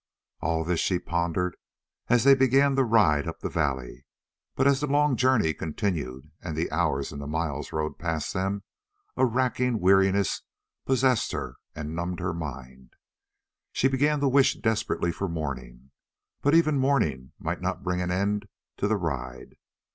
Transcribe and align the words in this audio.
All 0.39 0.63
this 0.63 0.79
she 0.79 0.97
pondered 0.97 1.55
as 2.07 2.23
they 2.23 2.33
began 2.33 2.73
the 2.73 2.83
ride 2.83 3.27
up 3.27 3.39
the 3.41 3.51
valley, 3.51 4.03
but 4.55 4.65
as 4.65 4.79
the 4.79 4.87
long 4.87 5.15
journey 5.15 5.53
continued, 5.53 6.31
and 6.41 6.57
the 6.57 6.71
hours 6.71 7.11
and 7.11 7.21
the 7.21 7.27
miles 7.27 7.71
rolled 7.71 7.99
past 7.99 8.33
them, 8.33 8.63
a 9.15 9.27
racking 9.27 9.79
weariness 9.79 10.41
possessed 10.87 11.33
her 11.33 11.57
and 11.75 11.95
numbed 11.95 12.19
her 12.19 12.33
mind. 12.33 12.95
She 13.73 13.87
began 13.87 14.19
to 14.21 14.27
wish 14.27 14.55
desperately 14.55 15.11
for 15.11 15.27
morning, 15.27 15.91
but 16.41 16.55
even 16.55 16.79
morning 16.79 17.33
might 17.37 17.61
not 17.61 17.83
bring 17.83 18.01
an 18.01 18.09
end 18.09 18.47
to 18.77 18.87
the 18.87 18.97
ride. 18.97 19.55